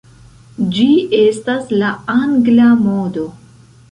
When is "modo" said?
2.89-3.29